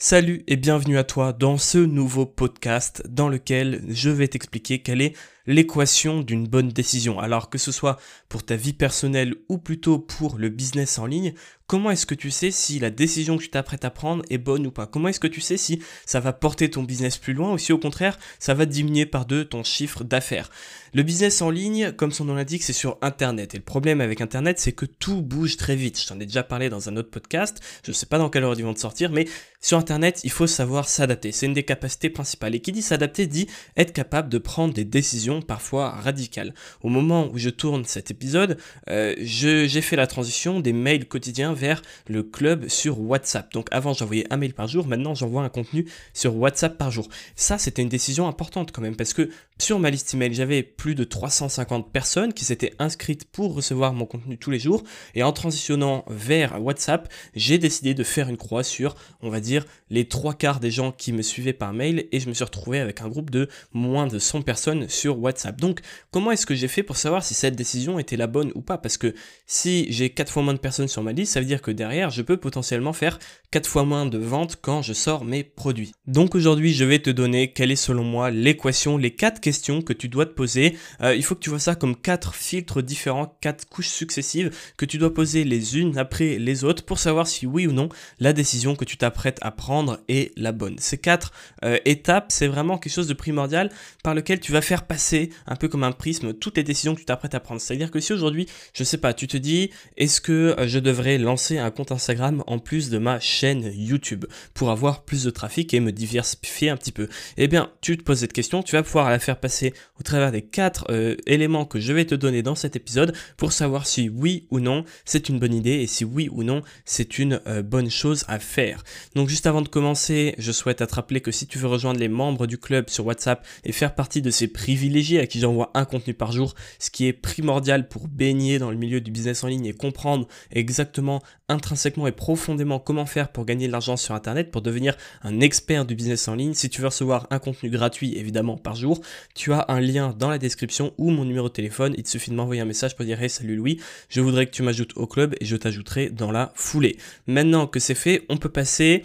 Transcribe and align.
Salut 0.00 0.44
et 0.46 0.54
bienvenue 0.54 0.96
à 0.96 1.02
toi 1.02 1.32
dans 1.32 1.58
ce 1.58 1.78
nouveau 1.78 2.24
podcast 2.24 3.02
dans 3.08 3.28
lequel 3.28 3.82
je 3.88 4.10
vais 4.10 4.28
t'expliquer 4.28 4.78
quelle 4.78 5.02
est 5.02 5.16
l'équation 5.48 6.20
d'une 6.20 6.46
bonne 6.46 6.68
décision. 6.68 7.18
Alors 7.18 7.50
que 7.50 7.58
ce 7.58 7.72
soit 7.72 7.98
pour 8.28 8.44
ta 8.44 8.54
vie 8.54 8.74
personnelle 8.74 9.34
ou 9.48 9.58
plutôt 9.58 9.98
pour 9.98 10.36
le 10.36 10.50
business 10.50 10.98
en 10.98 11.06
ligne, 11.06 11.32
comment 11.66 11.90
est-ce 11.90 12.06
que 12.06 12.14
tu 12.14 12.30
sais 12.30 12.50
si 12.50 12.78
la 12.78 12.90
décision 12.90 13.38
que 13.38 13.42
tu 13.42 13.50
t'apprêtes 13.50 13.84
à 13.84 13.90
prendre 13.90 14.22
est 14.30 14.38
bonne 14.38 14.66
ou 14.66 14.70
pas? 14.70 14.86
Comment 14.86 15.08
est-ce 15.08 15.20
que 15.20 15.26
tu 15.26 15.40
sais 15.40 15.56
si 15.56 15.82
ça 16.06 16.20
va 16.20 16.32
porter 16.32 16.70
ton 16.70 16.82
business 16.82 17.16
plus 17.16 17.32
loin 17.32 17.52
ou 17.52 17.58
si 17.58 17.72
au 17.72 17.78
contraire 17.78 18.18
ça 18.38 18.52
va 18.52 18.66
diminuer 18.66 19.06
par 19.06 19.24
deux 19.24 19.44
ton 19.46 19.64
chiffre 19.64 20.04
d'affaires? 20.04 20.50
Le 20.94 21.02
business 21.02 21.42
en 21.42 21.50
ligne, 21.50 21.92
comme 21.92 22.12
son 22.12 22.24
nom 22.24 22.34
l'indique, 22.34 22.62
c'est 22.62 22.72
sur 22.72 22.96
Internet. 23.02 23.54
Et 23.54 23.58
le 23.58 23.62
problème 23.62 24.00
avec 24.00 24.20
Internet, 24.20 24.58
c'est 24.58 24.72
que 24.72 24.86
tout 24.86 25.20
bouge 25.20 25.56
très 25.56 25.76
vite. 25.76 26.00
Je 26.00 26.06
t'en 26.06 26.18
ai 26.18 26.24
déjà 26.24 26.42
parlé 26.42 26.70
dans 26.70 26.88
un 26.88 26.96
autre 26.96 27.10
podcast. 27.10 27.60
Je 27.84 27.90
ne 27.90 27.94
sais 27.94 28.06
pas 28.06 28.18
dans 28.18 28.30
quelle 28.30 28.44
heure 28.44 28.58
ils 28.58 28.64
vont 28.64 28.72
te 28.72 28.80
sortir, 28.80 29.10
mais 29.12 29.26
sur 29.60 29.76
Internet, 29.76 30.20
il 30.24 30.30
faut 30.30 30.46
savoir 30.46 30.88
s'adapter. 30.88 31.32
C'est 31.32 31.46
une 31.46 31.52
des 31.52 31.64
capacités 31.64 32.08
principales. 32.08 32.54
Et 32.54 32.60
qui 32.60 32.72
dit 32.72 32.80
s'adapter 32.80 33.26
dit 33.26 33.48
être 33.76 33.92
capable 33.92 34.30
de 34.30 34.38
prendre 34.38 34.72
des 34.72 34.84
décisions 34.84 35.37
parfois 35.46 35.90
radical. 35.90 36.54
Au 36.82 36.88
moment 36.88 37.28
où 37.32 37.38
je 37.38 37.50
tourne 37.50 37.84
cet 37.84 38.10
épisode, 38.10 38.58
euh, 38.88 39.14
j'ai 39.18 39.80
fait 39.80 39.96
la 39.96 40.06
transition 40.06 40.60
des 40.60 40.72
mails 40.72 41.06
quotidiens 41.06 41.52
vers 41.52 41.82
le 42.08 42.22
club 42.22 42.68
sur 42.68 43.00
WhatsApp. 43.00 43.52
Donc 43.52 43.68
avant 43.70 43.92
j'envoyais 43.92 44.26
un 44.30 44.36
mail 44.36 44.54
par 44.54 44.68
jour, 44.68 44.86
maintenant 44.86 45.14
j'envoie 45.14 45.42
un 45.42 45.48
contenu 45.48 45.86
sur 46.14 46.36
WhatsApp 46.36 46.76
par 46.76 46.90
jour. 46.90 47.08
Ça 47.36 47.58
c'était 47.58 47.82
une 47.82 47.88
décision 47.88 48.28
importante 48.28 48.72
quand 48.72 48.82
même 48.82 48.96
parce 48.96 49.14
que 49.14 49.30
sur 49.60 49.78
ma 49.78 49.90
liste 49.90 50.14
email 50.14 50.34
j'avais 50.34 50.62
plus 50.62 50.94
de 50.94 51.04
350 51.04 51.92
personnes 51.92 52.32
qui 52.32 52.44
s'étaient 52.44 52.74
inscrites 52.78 53.24
pour 53.24 53.54
recevoir 53.54 53.92
mon 53.92 54.06
contenu 54.06 54.38
tous 54.38 54.50
les 54.50 54.58
jours 54.58 54.84
et 55.14 55.22
en 55.22 55.32
transitionnant 55.32 56.04
vers 56.08 56.62
WhatsApp 56.62 57.12
j'ai 57.34 57.58
décidé 57.58 57.94
de 57.94 58.04
faire 58.04 58.28
une 58.28 58.36
croix 58.36 58.62
sur 58.62 58.94
on 59.20 59.30
va 59.30 59.40
dire 59.40 59.64
les 59.90 60.06
trois 60.06 60.34
quarts 60.34 60.60
des 60.60 60.70
gens 60.70 60.92
qui 60.92 61.12
me 61.12 61.22
suivaient 61.22 61.52
par 61.52 61.72
mail 61.72 62.06
et 62.12 62.20
je 62.20 62.28
me 62.28 62.34
suis 62.34 62.44
retrouvé 62.44 62.78
avec 62.80 63.00
un 63.00 63.08
groupe 63.08 63.30
de 63.30 63.48
moins 63.72 64.06
de 64.06 64.18
100 64.18 64.42
personnes 64.42 64.88
sur 64.88 65.18
WhatsApp. 65.18 65.60
Donc, 65.60 65.80
comment 66.10 66.30
est-ce 66.30 66.46
que 66.46 66.54
j'ai 66.54 66.68
fait 66.68 66.82
pour 66.82 66.96
savoir 66.96 67.24
si 67.24 67.34
cette 67.34 67.56
décision 67.56 67.98
était 67.98 68.16
la 68.16 68.26
bonne 68.26 68.52
ou 68.54 68.60
pas? 68.60 68.78
Parce 68.78 68.96
que 68.96 69.14
si 69.46 69.86
j'ai 69.90 70.10
4 70.10 70.30
fois 70.30 70.42
moins 70.42 70.54
de 70.54 70.58
personnes 70.58 70.88
sur 70.88 71.02
ma 71.02 71.12
liste, 71.12 71.32
ça 71.32 71.40
veut 71.40 71.46
dire 71.46 71.62
que 71.62 71.70
derrière, 71.70 72.10
je 72.10 72.22
peux 72.22 72.36
potentiellement 72.36 72.92
faire 72.92 73.18
4 73.50 73.68
fois 73.68 73.84
moins 73.84 74.06
de 74.06 74.18
ventes 74.18 74.58
quand 74.60 74.82
je 74.82 74.92
sors 74.92 75.24
mes 75.24 75.44
produits. 75.44 75.92
Donc 76.06 76.34
aujourd'hui, 76.34 76.74
je 76.74 76.84
vais 76.84 76.98
te 76.98 77.10
donner 77.10 77.52
quelle 77.52 77.70
est 77.70 77.76
selon 77.76 78.04
moi 78.04 78.30
l'équation, 78.30 78.96
les 78.96 79.14
4 79.14 79.40
que 79.52 79.92
tu 79.92 80.08
dois 80.08 80.26
te 80.26 80.32
poser. 80.32 80.76
Euh, 81.02 81.14
il 81.14 81.24
faut 81.24 81.34
que 81.34 81.40
tu 81.40 81.50
vois 81.50 81.58
ça 81.58 81.74
comme 81.74 81.96
4 81.96 82.34
filtres 82.34 82.82
différents, 82.82 83.36
4 83.40 83.68
couches 83.68 83.88
successives 83.88 84.50
que 84.76 84.84
tu 84.84 84.98
dois 84.98 85.12
poser 85.12 85.44
les 85.44 85.78
unes 85.78 85.98
après 85.98 86.38
les 86.38 86.64
autres 86.64 86.84
pour 86.84 86.98
savoir 86.98 87.26
si 87.26 87.46
oui 87.46 87.66
ou 87.66 87.72
non 87.72 87.88
la 88.18 88.32
décision 88.32 88.76
que 88.76 88.84
tu 88.84 88.96
t'apprêtes 88.96 89.38
à 89.42 89.50
prendre 89.50 90.00
est 90.08 90.32
la 90.36 90.52
bonne. 90.52 90.76
Ces 90.78 90.98
4 90.98 91.32
euh, 91.64 91.78
étapes, 91.84 92.26
c'est 92.30 92.46
vraiment 92.46 92.78
quelque 92.78 92.92
chose 92.92 93.08
de 93.08 93.14
primordial 93.14 93.70
par 94.02 94.14
lequel 94.14 94.40
tu 94.40 94.52
vas 94.52 94.60
faire 94.60 94.86
passer 94.86 95.30
un 95.46 95.56
peu 95.56 95.68
comme 95.68 95.84
un 95.84 95.92
prisme 95.92 96.34
toutes 96.34 96.56
les 96.56 96.62
décisions 96.64 96.94
que 96.94 97.00
tu 97.00 97.06
t'apprêtes 97.06 97.34
à 97.34 97.40
prendre. 97.40 97.60
C'est-à-dire 97.60 97.90
que 97.90 98.00
si 98.00 98.12
aujourd'hui, 98.12 98.46
je 98.74 98.84
sais 98.84 98.98
pas, 98.98 99.12
tu 99.12 99.26
te 99.26 99.36
dis, 99.36 99.70
est-ce 99.96 100.20
que 100.20 100.54
euh, 100.58 100.68
je 100.68 100.78
devrais 100.78 101.18
lancer 101.18 101.58
un 101.58 101.70
compte 101.70 101.92
Instagram 101.92 102.42
en 102.46 102.58
plus 102.58 102.90
de 102.90 102.98
ma 102.98 103.20
chaîne 103.20 103.70
YouTube 103.74 104.24
pour 104.54 104.70
avoir 104.70 105.04
plus 105.04 105.24
de 105.24 105.30
trafic 105.30 105.74
et 105.74 105.80
me 105.80 105.92
diversifier 105.92 106.70
un 106.70 106.76
petit 106.76 106.92
peu? 106.92 107.08
Eh 107.36 107.48
bien, 107.48 107.70
tu 107.80 107.96
te 107.96 108.02
poses 108.02 108.20
cette 108.20 108.32
question, 108.32 108.62
tu 108.62 108.76
vas 108.76 108.82
pouvoir 108.82 109.10
la 109.10 109.18
faire 109.18 109.37
passer 109.38 109.72
au 109.98 110.02
travers 110.02 110.32
des 110.32 110.42
quatre 110.42 110.86
euh, 110.90 111.16
éléments 111.26 111.64
que 111.64 111.80
je 111.80 111.92
vais 111.92 112.04
te 112.04 112.14
donner 112.14 112.42
dans 112.42 112.54
cet 112.54 112.76
épisode 112.76 113.14
pour 113.36 113.52
savoir 113.52 113.86
si 113.86 114.08
oui 114.08 114.46
ou 114.50 114.60
non 114.60 114.84
c'est 115.04 115.28
une 115.28 115.38
bonne 115.38 115.54
idée 115.54 115.80
et 115.80 115.86
si 115.86 116.04
oui 116.04 116.28
ou 116.30 116.42
non 116.42 116.62
c'est 116.84 117.18
une 117.18 117.40
euh, 117.46 117.62
bonne 117.62 117.90
chose 117.90 118.24
à 118.28 118.38
faire. 118.38 118.84
Donc 119.14 119.28
juste 119.28 119.46
avant 119.46 119.62
de 119.62 119.68
commencer, 119.68 120.34
je 120.38 120.52
souhaite 120.52 120.86
te 120.86 120.94
rappeler 120.94 121.20
que 121.20 121.30
si 121.30 121.46
tu 121.46 121.58
veux 121.58 121.68
rejoindre 121.68 122.00
les 122.00 122.08
membres 122.08 122.46
du 122.46 122.58
club 122.58 122.88
sur 122.88 123.06
WhatsApp 123.06 123.46
et 123.64 123.72
faire 123.72 123.94
partie 123.94 124.22
de 124.22 124.30
ces 124.30 124.48
privilégiés 124.48 125.20
à 125.20 125.26
qui 125.26 125.40
j'envoie 125.40 125.70
un 125.74 125.84
contenu 125.84 126.14
par 126.14 126.32
jour, 126.32 126.54
ce 126.78 126.90
qui 126.90 127.06
est 127.06 127.12
primordial 127.12 127.88
pour 127.88 128.08
baigner 128.08 128.58
dans 128.58 128.70
le 128.70 128.76
milieu 128.76 129.00
du 129.00 129.10
business 129.10 129.44
en 129.44 129.48
ligne 129.48 129.66
et 129.66 129.72
comprendre 129.72 130.28
exactement, 130.50 131.22
intrinsèquement 131.48 132.06
et 132.06 132.12
profondément 132.12 132.78
comment 132.78 133.06
faire 133.06 133.30
pour 133.30 133.44
gagner 133.44 133.66
de 133.66 133.72
l'argent 133.72 133.96
sur 133.96 134.14
Internet, 134.14 134.50
pour 134.50 134.62
devenir 134.62 134.96
un 135.22 135.40
expert 135.40 135.84
du 135.84 135.94
business 135.94 136.28
en 136.28 136.34
ligne. 136.34 136.54
Si 136.54 136.68
tu 136.70 136.80
veux 136.80 136.88
recevoir 136.88 137.26
un 137.30 137.38
contenu 137.38 137.70
gratuit, 137.70 138.16
évidemment, 138.16 138.56
par 138.56 138.74
jour, 138.74 139.00
tu 139.34 139.52
as 139.52 139.66
un 139.68 139.80
lien 139.80 140.14
dans 140.18 140.30
la 140.30 140.38
description 140.38 140.92
ou 140.98 141.10
mon 141.10 141.24
numéro 141.24 141.48
de 141.48 141.52
téléphone. 141.52 141.94
Il 141.96 142.02
te 142.02 142.08
suffit 142.08 142.30
de 142.30 142.36
m'envoyer 142.36 142.60
un 142.60 142.66
message 142.66 142.96
pour 142.96 143.04
dire 143.04 143.22
Hey, 143.22 143.30
salut 143.30 143.56
Louis, 143.56 143.80
je 144.08 144.20
voudrais 144.20 144.46
que 144.46 144.50
tu 144.50 144.62
m'ajoutes 144.62 144.96
au 144.96 145.06
club 145.06 145.34
et 145.40 145.44
je 145.44 145.56
t'ajouterai 145.56 146.10
dans 146.10 146.30
la 146.30 146.52
foulée. 146.54 146.96
Maintenant 147.26 147.66
que 147.66 147.80
c'est 147.80 147.94
fait, 147.94 148.24
on 148.28 148.36
peut 148.36 148.48
passer 148.48 149.02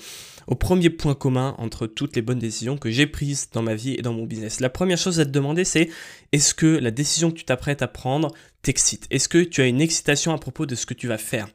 au 0.48 0.56
premier 0.56 0.90
point 0.90 1.16
commun 1.16 1.56
entre 1.58 1.88
toutes 1.88 2.16
les 2.16 2.22
bonnes 2.22 2.40
décisions 2.40 2.78
que 2.78 2.90
j'ai 2.90 3.08
prises 3.08 3.50
dans 3.52 3.62
ma 3.62 3.76
vie 3.76 3.96
et 3.98 4.02
dans 4.02 4.14
mon 4.14 4.26
business. 4.26 4.60
La 4.60 4.70
première 4.70 4.98
chose 4.98 5.20
à 5.20 5.26
te 5.26 5.32
demander, 5.32 5.64
c'est 5.64 5.90
est-ce 6.32 6.54
que 6.54 6.66
la 6.66 6.92
décision 6.92 7.32
que 7.32 7.38
tu 7.38 7.46
t'apprêtes 7.46 7.82
à 7.82 7.88
prendre 7.88 8.34
t'excite? 8.62 9.08
Est-ce 9.10 9.30
que 9.30 9.44
tu 9.44 9.62
as 9.62 9.68
une 9.68 9.82
excitation 9.82 10.34
à 10.34 10.38
propos 10.38 10.66
de 10.66 10.76
ce 10.76 10.86
que 10.86 10.94
tu 10.94 11.08
vas 11.08 11.18
faire? 11.18 11.48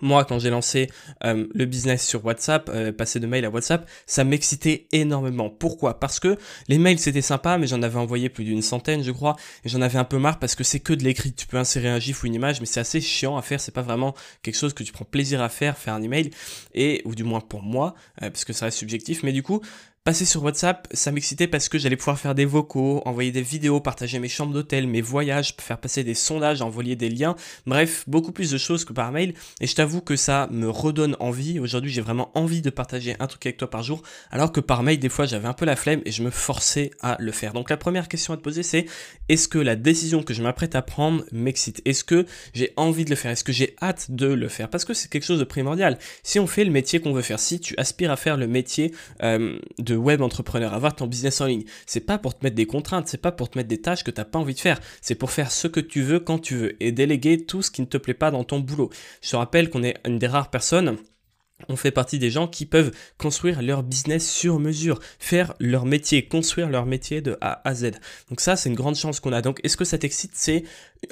Moi, 0.00 0.24
quand 0.24 0.38
j'ai 0.38 0.50
lancé 0.50 0.90
euh, 1.24 1.46
le 1.54 1.64
business 1.66 2.06
sur 2.06 2.24
WhatsApp, 2.24 2.68
euh, 2.72 2.92
passer 2.92 3.20
de 3.20 3.26
mail 3.26 3.44
à 3.44 3.50
WhatsApp, 3.50 3.88
ça 4.06 4.24
m'excitait 4.24 4.86
énormément. 4.92 5.50
Pourquoi? 5.50 6.00
Parce 6.00 6.18
que 6.18 6.36
les 6.68 6.78
mails 6.78 6.98
c'était 6.98 7.22
sympa, 7.22 7.58
mais 7.58 7.66
j'en 7.66 7.80
avais 7.82 7.98
envoyé 7.98 8.28
plus 8.28 8.44
d'une 8.44 8.62
centaine, 8.62 9.04
je 9.04 9.12
crois, 9.12 9.36
et 9.64 9.68
j'en 9.68 9.80
avais 9.80 9.98
un 9.98 10.04
peu 10.04 10.18
marre 10.18 10.38
parce 10.38 10.56
que 10.56 10.64
c'est 10.64 10.80
que 10.80 10.92
de 10.92 11.04
l'écrit. 11.04 11.32
Tu 11.32 11.46
peux 11.46 11.56
insérer 11.56 11.88
un 11.88 12.00
gif 12.00 12.22
ou 12.22 12.26
une 12.26 12.34
image, 12.34 12.60
mais 12.60 12.66
c'est 12.66 12.80
assez 12.80 13.00
chiant 13.00 13.36
à 13.36 13.42
faire. 13.42 13.60
C'est 13.60 13.72
pas 13.72 13.82
vraiment 13.82 14.14
quelque 14.42 14.56
chose 14.56 14.74
que 14.74 14.82
tu 14.82 14.92
prends 14.92 15.04
plaisir 15.04 15.40
à 15.40 15.48
faire, 15.48 15.78
faire 15.78 15.94
un 15.94 16.02
email, 16.02 16.30
et 16.74 17.00
ou 17.04 17.14
du 17.14 17.24
moins 17.24 17.40
pour 17.40 17.62
moi, 17.62 17.94
euh, 18.22 18.30
parce 18.30 18.44
que 18.44 18.52
ça 18.52 18.66
reste 18.66 18.78
subjectif. 18.78 19.22
Mais 19.22 19.32
du 19.32 19.42
coup, 19.42 19.60
Passer 20.06 20.26
sur 20.26 20.42
WhatsApp, 20.42 20.86
ça 20.92 21.12
m'excitait 21.12 21.46
parce 21.46 21.70
que 21.70 21.78
j'allais 21.78 21.96
pouvoir 21.96 22.18
faire 22.18 22.34
des 22.34 22.44
vocaux, 22.44 23.00
envoyer 23.06 23.32
des 23.32 23.40
vidéos, 23.40 23.80
partager 23.80 24.18
mes 24.18 24.28
chambres 24.28 24.52
d'hôtel, 24.52 24.86
mes 24.86 25.00
voyages, 25.00 25.54
faire 25.58 25.78
passer 25.78 26.04
des 26.04 26.12
sondages, 26.12 26.60
envoyer 26.60 26.94
des 26.94 27.08
liens, 27.08 27.36
bref, 27.64 28.04
beaucoup 28.06 28.30
plus 28.30 28.50
de 28.50 28.58
choses 28.58 28.84
que 28.84 28.92
par 28.92 29.12
mail. 29.12 29.32
Et 29.62 29.66
je 29.66 29.74
t'avoue 29.74 30.02
que 30.02 30.14
ça 30.14 30.46
me 30.50 30.68
redonne 30.68 31.16
envie. 31.20 31.58
Aujourd'hui, 31.58 31.90
j'ai 31.90 32.02
vraiment 32.02 32.30
envie 32.34 32.60
de 32.60 32.68
partager 32.68 33.16
un 33.18 33.26
truc 33.26 33.46
avec 33.46 33.56
toi 33.56 33.70
par 33.70 33.82
jour, 33.82 34.02
alors 34.30 34.52
que 34.52 34.60
par 34.60 34.82
mail, 34.82 34.98
des 34.98 35.08
fois, 35.08 35.24
j'avais 35.24 35.48
un 35.48 35.54
peu 35.54 35.64
la 35.64 35.74
flemme 35.74 36.02
et 36.04 36.12
je 36.12 36.22
me 36.22 36.28
forçais 36.28 36.90
à 37.00 37.16
le 37.18 37.32
faire. 37.32 37.54
Donc 37.54 37.70
la 37.70 37.78
première 37.78 38.08
question 38.08 38.34
à 38.34 38.36
te 38.36 38.42
poser, 38.42 38.62
c'est 38.62 38.84
est-ce 39.30 39.48
que 39.48 39.56
la 39.56 39.74
décision 39.74 40.22
que 40.22 40.34
je 40.34 40.42
m'apprête 40.42 40.74
à 40.74 40.82
prendre 40.82 41.24
m'excite? 41.32 41.80
Est-ce 41.86 42.04
que 42.04 42.26
j'ai 42.52 42.74
envie 42.76 43.06
de 43.06 43.10
le 43.10 43.16
faire? 43.16 43.30
Est-ce 43.30 43.42
que 43.42 43.54
j'ai 43.54 43.74
hâte 43.80 44.10
de 44.10 44.26
le 44.26 44.48
faire? 44.48 44.68
Parce 44.68 44.84
que 44.84 44.92
c'est 44.92 45.08
quelque 45.08 45.24
chose 45.24 45.38
de 45.38 45.44
primordial. 45.44 45.98
Si 46.22 46.38
on 46.38 46.46
fait 46.46 46.64
le 46.64 46.72
métier 46.72 47.00
qu'on 47.00 47.14
veut 47.14 47.22
faire, 47.22 47.40
si 47.40 47.58
tu 47.58 47.74
aspires 47.78 48.10
à 48.10 48.16
faire 48.16 48.36
le 48.36 48.46
métier 48.46 48.92
euh, 49.22 49.58
de 49.78 49.93
web 49.96 50.22
entrepreneur, 50.22 50.72
avoir 50.74 50.94
ton 50.94 51.06
business 51.06 51.40
en 51.40 51.46
ligne. 51.46 51.64
C'est 51.86 52.00
pas 52.00 52.18
pour 52.18 52.36
te 52.36 52.44
mettre 52.44 52.56
des 52.56 52.66
contraintes, 52.66 53.08
c'est 53.08 53.20
pas 53.20 53.32
pour 53.32 53.50
te 53.50 53.58
mettre 53.58 53.68
des 53.68 53.80
tâches 53.80 54.04
que 54.04 54.10
t'as 54.10 54.24
pas 54.24 54.38
envie 54.38 54.54
de 54.54 54.60
faire. 54.60 54.80
C'est 55.00 55.14
pour 55.14 55.30
faire 55.30 55.50
ce 55.50 55.68
que 55.68 55.80
tu 55.80 56.02
veux 56.02 56.20
quand 56.20 56.38
tu 56.38 56.56
veux 56.56 56.82
et 56.82 56.92
déléguer 56.92 57.44
tout 57.44 57.62
ce 57.62 57.70
qui 57.70 57.80
ne 57.80 57.86
te 57.86 57.96
plaît 57.96 58.14
pas 58.14 58.30
dans 58.30 58.44
ton 58.44 58.60
boulot. 58.60 58.90
Je 59.22 59.30
te 59.30 59.36
rappelle 59.36 59.70
qu'on 59.70 59.82
est 59.82 59.96
une 60.06 60.18
des 60.18 60.26
rares 60.26 60.50
personnes 60.50 60.96
on 61.68 61.76
fait 61.76 61.90
partie 61.90 62.18
des 62.18 62.30
gens 62.30 62.48
qui 62.48 62.66
peuvent 62.66 62.90
construire 63.16 63.62
leur 63.62 63.82
business 63.82 64.28
sur 64.28 64.58
mesure, 64.58 64.98
faire 65.18 65.54
leur 65.60 65.86
métier, 65.86 66.26
construire 66.26 66.68
leur 66.68 66.84
métier 66.84 67.20
de 67.20 67.38
A 67.40 67.66
à 67.68 67.74
Z. 67.74 67.92
Donc 68.28 68.40
ça, 68.40 68.56
c'est 68.56 68.68
une 68.68 68.74
grande 68.74 68.96
chance 68.96 69.20
qu'on 69.20 69.32
a. 69.32 69.40
Donc 69.40 69.60
est-ce 69.62 69.76
que 69.76 69.84
ça 69.84 69.96
t'excite? 69.96 70.32
C'est 70.34 70.64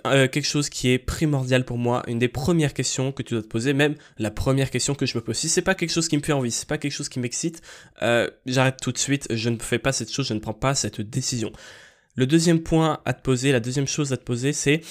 euh, 0.07 0.29
quelque 0.29 0.47
chose 0.47 0.69
qui 0.69 0.91
est 0.91 0.99
primordial 0.99 1.65
pour 1.65 1.79
moi, 1.79 2.03
une 2.09 2.19
des 2.19 2.29
premières 2.29 2.75
questions 2.75 3.13
que 3.13 3.23
tu 3.23 3.35
dois 3.35 3.43
te 3.43 3.49
poser, 3.49 3.73
même 3.73 3.95
la 4.19 4.31
première 4.31 4.71
question 4.71 4.95
que 4.95 5.07
je 5.07 5.17
me 5.17 5.23
pose. 5.23 5.37
Si 5.37 5.49
c'est 5.49 5.63
pas 5.63 5.75
quelque 5.75 5.93
chose 5.93 6.09
qui 6.09 6.17
me 6.17 6.23
fait 6.23 6.33
envie, 6.33 6.51
c'est 6.51 6.69
pas 6.69 6.79
quelque 6.79 6.93
chose 6.93 7.09
qui 7.09 7.21
m'excite, 7.21 7.63
euh, 8.03 8.29
j'arrête 8.47 8.79
tout 8.81 8.93
de 8.93 8.99
suite, 8.99 9.29
je 9.31 9.49
ne 9.49 9.59
fais 9.59 9.79
pas 9.79 9.93
cette 9.93 10.13
chose, 10.13 10.27
je 10.27 10.35
ne 10.35 10.41
prends 10.41 10.55
pas 10.55 10.75
cette 10.75 11.01
décision. 11.01 11.53
Le 12.15 12.27
deuxième 12.27 12.61
point 12.61 13.01
à 13.07 13.15
te 13.15 13.23
poser, 13.23 13.53
la 13.53 13.61
deuxième 13.61 13.87
chose 13.87 14.13
à 14.13 14.19
te 14.19 14.25
poser, 14.25 14.53
c'est 14.53 14.83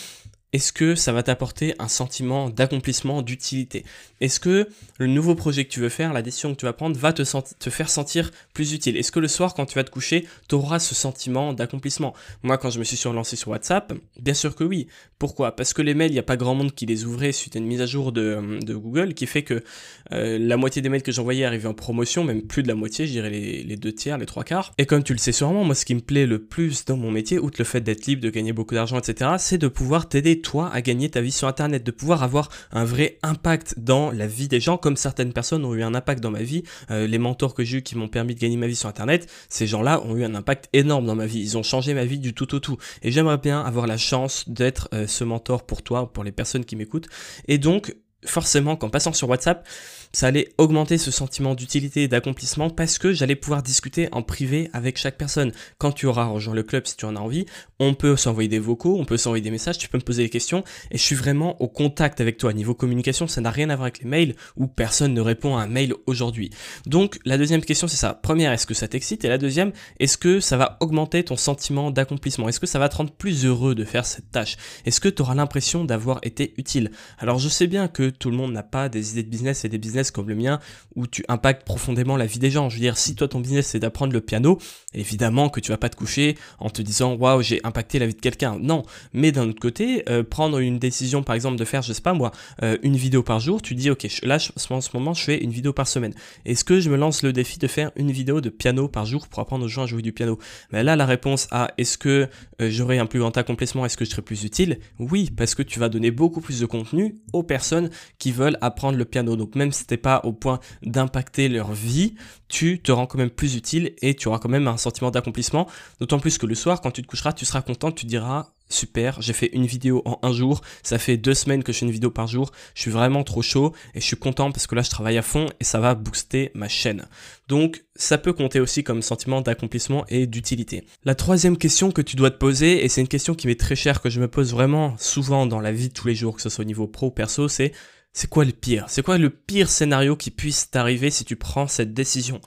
est-ce 0.53 0.73
que 0.73 0.95
ça 0.95 1.13
va 1.13 1.23
t'apporter 1.23 1.73
un 1.79 1.87
sentiment 1.87 2.49
d'accomplissement, 2.49 3.21
d'utilité? 3.21 3.85
Est-ce 4.19 4.39
que 4.39 4.67
le 4.97 5.07
nouveau 5.07 5.33
projet 5.33 5.65
que 5.65 5.69
tu 5.69 5.79
veux 5.79 5.89
faire, 5.89 6.11
la 6.11 6.21
décision 6.21 6.53
que 6.53 6.59
tu 6.59 6.65
vas 6.65 6.73
prendre, 6.73 6.97
va 6.97 7.13
te, 7.13 7.23
faire 7.69 7.89
sentir 7.89 8.31
plus 8.53 8.73
utile? 8.73 8.97
Est-ce 8.97 9.11
que 9.11 9.19
le 9.19 9.29
soir, 9.29 9.53
quand 9.53 9.65
tu 9.65 9.75
vas 9.75 9.83
te 9.83 9.89
coucher, 9.89 10.27
tu 10.49 10.55
auras 10.55 10.79
ce 10.79 10.93
sentiment 10.93 11.53
d'accomplissement? 11.53 12.13
Moi, 12.43 12.57
quand 12.57 12.69
je 12.69 12.79
me 12.79 12.83
suis 12.83 12.97
surlancé 12.97 13.35
sur 13.35 13.49
WhatsApp, 13.49 13.93
bien 14.19 14.33
sûr 14.33 14.55
que 14.55 14.63
oui. 14.63 14.87
Pourquoi? 15.19 15.55
Parce 15.55 15.73
que 15.73 15.81
les 15.81 15.93
mails, 15.93 16.11
il 16.11 16.15
n'y 16.15 16.19
a 16.19 16.23
pas 16.23 16.37
grand 16.37 16.55
monde 16.55 16.73
qui 16.73 16.85
les 16.85 17.05
ouvrait 17.05 17.31
suite 17.31 17.55
à 17.55 17.59
une 17.59 17.67
mise 17.67 17.81
à 17.81 17.85
jour 17.85 18.11
de, 18.11 18.59
Google 18.71 19.13
qui 19.13 19.27
fait 19.27 19.43
que 19.43 19.63
euh, 20.11 20.37
la 20.39 20.57
moitié 20.57 20.81
des 20.81 20.89
mails 20.89 21.03
que 21.03 21.11
j'envoyais 21.11 21.45
arrivaient 21.45 21.67
en 21.67 21.73
promotion, 21.73 22.23
même 22.23 22.41
plus 22.41 22.63
de 22.63 22.67
la 22.67 22.75
moitié, 22.75 23.05
je 23.05 23.11
dirais 23.11 23.29
les 23.29 23.75
deux 23.75 23.93
tiers, 23.93 24.17
les 24.17 24.25
trois 24.25 24.43
quarts. 24.43 24.73
Et 24.77 24.85
comme 24.85 25.03
tu 25.03 25.13
le 25.13 25.19
sais 25.19 25.31
sûrement, 25.31 25.63
moi, 25.63 25.75
ce 25.75 25.85
qui 25.85 25.95
me 25.95 26.01
plaît 26.01 26.25
le 26.25 26.39
plus 26.39 26.85
dans 26.85 26.97
mon 26.97 27.11
métier, 27.11 27.39
outre 27.39 27.57
le 27.59 27.65
fait 27.65 27.81
d'être 27.81 28.05
libre, 28.05 28.21
de 28.21 28.29
gagner 28.29 28.51
beaucoup 28.51 28.75
d'argent, 28.75 28.97
etc., 28.97 29.31
c'est 29.37 29.57
de 29.57 29.67
pouvoir 29.67 30.09
t'aider 30.09 30.40
toi 30.41 30.69
à 30.73 30.81
gagner 30.81 31.09
ta 31.09 31.21
vie 31.21 31.31
sur 31.31 31.47
Internet, 31.47 31.83
de 31.83 31.91
pouvoir 31.91 32.23
avoir 32.23 32.49
un 32.71 32.83
vrai 32.83 33.17
impact 33.23 33.75
dans 33.77 34.11
la 34.11 34.27
vie 34.27 34.47
des 34.47 34.59
gens, 34.59 34.77
comme 34.77 34.97
certaines 34.97 35.33
personnes 35.33 35.65
ont 35.65 35.73
eu 35.73 35.83
un 35.83 35.95
impact 35.95 36.21
dans 36.21 36.31
ma 36.31 36.43
vie. 36.43 36.63
Euh, 36.89 37.07
les 37.07 37.17
mentors 37.17 37.53
que 37.53 37.63
j'ai 37.63 37.79
eu 37.79 37.81
qui 37.81 37.97
m'ont 37.97 38.07
permis 38.07 38.35
de 38.35 38.39
gagner 38.39 38.57
ma 38.57 38.67
vie 38.67 38.75
sur 38.75 38.89
Internet, 38.89 39.29
ces 39.49 39.67
gens-là 39.67 40.01
ont 40.03 40.15
eu 40.15 40.23
un 40.23 40.35
impact 40.35 40.69
énorme 40.73 41.05
dans 41.05 41.15
ma 41.15 41.25
vie. 41.25 41.39
Ils 41.39 41.57
ont 41.57 41.63
changé 41.63 41.93
ma 41.93 42.05
vie 42.05 42.19
du 42.19 42.33
tout 42.33 42.53
au 42.55 42.59
tout. 42.59 42.77
Et 43.01 43.11
j'aimerais 43.11 43.37
bien 43.37 43.61
avoir 43.61 43.87
la 43.87 43.97
chance 43.97 44.45
d'être 44.47 44.89
euh, 44.93 45.07
ce 45.07 45.23
mentor 45.23 45.65
pour 45.65 45.83
toi, 45.83 46.11
pour 46.11 46.23
les 46.23 46.31
personnes 46.31 46.65
qui 46.65 46.75
m'écoutent. 46.75 47.07
Et 47.47 47.57
donc, 47.57 47.95
forcément, 48.25 48.75
qu'en 48.75 48.89
passant 48.89 49.13
sur 49.13 49.29
WhatsApp, 49.29 49.67
ça 50.13 50.27
allait 50.27 50.49
augmenter 50.57 50.97
ce 50.97 51.11
sentiment 51.11 51.55
d'utilité 51.55 52.03
et 52.03 52.07
d'accomplissement 52.07 52.69
parce 52.69 52.97
que 52.97 53.13
j'allais 53.13 53.35
pouvoir 53.35 53.63
discuter 53.63 54.09
en 54.11 54.21
privé 54.21 54.69
avec 54.73 54.97
chaque 54.97 55.17
personne. 55.17 55.51
Quand 55.77 55.91
tu 55.91 56.05
auras 56.05 56.25
rejoint 56.25 56.53
le 56.53 56.63
club, 56.63 56.85
si 56.85 56.97
tu 56.97 57.05
en 57.05 57.15
as 57.15 57.19
envie, 57.19 57.45
on 57.79 57.93
peut 57.93 58.15
s'envoyer 58.15 58.49
des 58.49 58.59
vocaux, 58.59 58.97
on 58.99 59.05
peut 59.05 59.17
s'envoyer 59.17 59.41
des 59.41 59.51
messages, 59.51 59.77
tu 59.77 59.87
peux 59.87 59.97
me 59.97 60.03
poser 60.03 60.23
des 60.23 60.29
questions 60.29 60.63
et 60.91 60.97
je 60.97 61.03
suis 61.03 61.15
vraiment 61.15 61.61
au 61.61 61.67
contact 61.67 62.21
avec 62.21 62.37
toi. 62.37 62.53
Niveau 62.53 62.73
communication, 62.73 63.27
ça 63.27 63.41
n'a 63.41 63.51
rien 63.51 63.69
à 63.69 63.75
voir 63.75 63.85
avec 63.85 63.99
les 63.99 64.09
mails 64.09 64.35
où 64.57 64.67
personne 64.67 65.13
ne 65.13 65.21
répond 65.21 65.55
à 65.57 65.63
un 65.63 65.67
mail 65.67 65.93
aujourd'hui. 66.07 66.49
Donc 66.85 67.19
la 67.25 67.37
deuxième 67.37 67.61
question 67.61 67.87
c'est 67.87 67.97
ça. 67.97 68.13
Première, 68.13 68.51
est-ce 68.51 68.65
que 68.65 68.73
ça 68.73 68.87
t'excite? 68.87 69.23
Et 69.23 69.29
la 69.29 69.37
deuxième, 69.37 69.71
est-ce 69.99 70.17
que 70.17 70.39
ça 70.39 70.57
va 70.57 70.77
augmenter 70.81 71.23
ton 71.23 71.37
sentiment 71.37 71.91
d'accomplissement? 71.91 72.49
Est-ce 72.49 72.59
que 72.59 72.67
ça 72.67 72.79
va 72.79 72.89
te 72.89 72.97
rendre 72.97 73.11
plus 73.11 73.45
heureux 73.45 73.75
de 73.75 73.85
faire 73.85 74.05
cette 74.05 74.31
tâche? 74.31 74.57
Est-ce 74.85 74.99
que 74.99 75.09
tu 75.09 75.21
auras 75.21 75.35
l'impression 75.35 75.85
d'avoir 75.85 76.19
été 76.23 76.53
utile? 76.57 76.91
Alors 77.17 77.39
je 77.39 77.49
sais 77.49 77.67
bien 77.67 77.87
que 77.87 78.09
tout 78.09 78.29
le 78.29 78.35
monde 78.35 78.51
n'a 78.51 78.63
pas 78.63 78.89
des 78.89 79.11
idées 79.11 79.23
de 79.23 79.29
business 79.29 79.63
et 79.63 79.69
des 79.69 79.77
business 79.77 80.00
comme 80.09 80.27
le 80.27 80.35
mien 80.35 80.59
où 80.95 81.05
tu 81.05 81.23
impactes 81.27 81.63
profondément 81.63 82.17
la 82.17 82.25
vie 82.25 82.39
des 82.39 82.49
gens. 82.49 82.69
Je 82.69 82.75
veux 82.75 82.81
dire, 82.81 82.97
si 82.97 83.13
toi 83.13 83.27
ton 83.27 83.39
business 83.39 83.67
c'est 83.67 83.79
d'apprendre 83.79 84.13
le 84.13 84.21
piano, 84.21 84.57
évidemment 84.95 85.49
que 85.49 85.59
tu 85.59 85.71
vas 85.71 85.77
pas 85.77 85.89
te 85.89 85.95
coucher 85.95 86.37
en 86.59 86.69
te 86.71 86.81
disant 86.81 87.13
waouh 87.13 87.43
j'ai 87.43 87.59
impacté 87.63 87.99
la 87.99 88.07
vie 88.07 88.15
de 88.15 88.21
quelqu'un. 88.21 88.57
Non, 88.59 88.83
mais 89.13 89.31
d'un 89.31 89.49
autre 89.49 89.59
côté, 89.59 90.03
euh, 90.09 90.23
prendre 90.23 90.57
une 90.59 90.79
décision 90.79 91.21
par 91.21 91.35
exemple 91.35 91.57
de 91.57 91.65
faire, 91.65 91.83
je 91.83 91.93
sais 91.93 92.01
pas 92.01 92.13
moi, 92.13 92.31
euh, 92.63 92.77
une 92.81 92.95
vidéo 92.95 93.21
par 93.21 93.39
jour, 93.39 93.61
tu 93.61 93.75
dis 93.75 93.91
ok 93.91 94.07
là 94.23 94.37
en 94.69 94.81
ce 94.81 94.89
moment 94.93 95.13
je 95.13 95.23
fais 95.23 95.37
une 95.43 95.51
vidéo 95.51 95.73
par 95.73 95.87
semaine. 95.87 96.13
Est-ce 96.45 96.63
que 96.63 96.79
je 96.79 96.89
me 96.89 96.97
lance 96.97 97.21
le 97.21 97.33
défi 97.33 97.59
de 97.59 97.67
faire 97.67 97.91
une 97.95 98.11
vidéo 98.11 98.41
de 98.41 98.49
piano 98.49 98.87
par 98.87 99.05
jour 99.05 99.27
pour 99.27 99.39
apprendre 99.39 99.65
aux 99.65 99.67
gens 99.67 99.83
à 99.83 99.85
jouer 99.85 100.01
du 100.01 100.13
piano? 100.13 100.39
Mais 100.71 100.83
là 100.83 100.95
la 100.95 101.05
réponse 101.05 101.47
à 101.51 101.71
est-ce 101.77 101.97
que 101.97 102.29
euh, 102.61 102.69
j'aurai 102.69 102.99
un 102.99 103.05
plus 103.05 103.19
grand 103.19 103.35
accomplissement, 103.37 103.85
est-ce 103.85 103.97
que 103.97 104.05
je 104.05 104.11
serai 104.11 104.21
plus 104.21 104.43
utile? 104.43 104.79
Oui, 104.99 105.29
parce 105.35 105.55
que 105.55 105.63
tu 105.63 105.79
vas 105.79 105.89
donner 105.89 106.11
beaucoup 106.11 106.41
plus 106.41 106.59
de 106.59 106.65
contenu 106.65 107.15
aux 107.33 107.43
personnes 107.43 107.89
qui 108.19 108.31
veulent 108.31 108.57
apprendre 108.61 108.97
le 108.97 109.05
piano. 109.05 109.35
Donc 109.35 109.55
même 109.55 109.71
si 109.71 109.85
pas 109.97 110.21
au 110.23 110.33
point 110.33 110.59
d'impacter 110.83 111.49
leur 111.49 111.71
vie, 111.71 112.15
tu 112.47 112.81
te 112.81 112.91
rends 112.91 113.07
quand 113.07 113.17
même 113.17 113.29
plus 113.29 113.55
utile 113.55 113.93
et 114.01 114.15
tu 114.15 114.27
auras 114.27 114.39
quand 114.39 114.49
même 114.49 114.67
un 114.67 114.77
sentiment 114.77 115.11
d'accomplissement. 115.11 115.67
D'autant 115.99 116.19
plus 116.19 116.37
que 116.37 116.45
le 116.45 116.55
soir, 116.55 116.81
quand 116.81 116.91
tu 116.91 117.01
te 117.01 117.07
coucheras, 117.07 117.33
tu 117.33 117.45
seras 117.45 117.61
content, 117.61 117.91
tu 117.91 118.05
diras 118.05 118.51
super, 118.73 119.21
j'ai 119.21 119.33
fait 119.33 119.49
une 119.53 119.65
vidéo 119.65 120.01
en 120.05 120.19
un 120.23 120.31
jour, 120.31 120.61
ça 120.83 120.97
fait 120.97 121.17
deux 121.17 121.33
semaines 121.33 121.63
que 121.63 121.73
je 121.73 121.79
fais 121.79 121.85
une 121.85 121.91
vidéo 121.91 122.09
par 122.09 122.27
jour, 122.27 122.51
je 122.73 122.81
suis 122.81 122.91
vraiment 122.91 123.23
trop 123.23 123.41
chaud 123.41 123.73
et 123.93 123.99
je 123.99 124.05
suis 124.05 124.15
content 124.15 124.51
parce 124.51 124.67
que 124.67 124.75
là 124.75 124.81
je 124.81 124.89
travaille 124.89 125.17
à 125.17 125.21
fond 125.21 125.47
et 125.59 125.63
ça 125.63 125.79
va 125.79 125.95
booster 125.95 126.51
ma 126.53 126.67
chaîne. 126.67 127.05
Donc 127.47 127.83
ça 127.95 128.17
peut 128.17 128.33
compter 128.33 128.59
aussi 128.59 128.83
comme 128.83 129.01
sentiment 129.01 129.41
d'accomplissement 129.41 130.05
et 130.07 130.25
d'utilité. 130.25 130.85
La 131.03 131.15
troisième 131.15 131.57
question 131.57 131.91
que 131.91 132.01
tu 132.01 132.15
dois 132.15 132.31
te 132.31 132.37
poser, 132.37 132.83
et 132.83 132.89
c'est 132.89 133.01
une 133.01 133.07
question 133.07 133.35
qui 133.35 133.47
m'est 133.47 133.59
très 133.59 133.75
chère, 133.75 134.01
que 134.01 134.09
je 134.09 134.19
me 134.19 134.27
pose 134.27 134.53
vraiment 134.53 134.95
souvent 134.97 135.45
dans 135.45 135.59
la 135.59 135.71
vie 135.71 135.89
de 135.89 135.93
tous 135.93 136.07
les 136.07 136.15
jours, 136.15 136.35
que 136.35 136.41
ce 136.41 136.49
soit 136.49 136.63
au 136.63 136.67
niveau 136.67 136.87
pro 136.87 137.07
ou 137.07 137.11
perso, 137.11 137.47
c'est 137.47 137.73
c'est 138.13 138.29
quoi 138.29 138.45
le 138.45 138.51
pire? 138.51 138.85
C'est 138.89 139.03
quoi 139.03 139.17
le 139.17 139.29
pire 139.29 139.69
scénario 139.69 140.15
qui 140.15 140.31
puisse 140.31 140.69
t'arriver 140.69 141.09
si 141.09 141.25
tu 141.25 141.35
prends 141.35 141.67
cette 141.67 141.93
décision? 141.93 142.41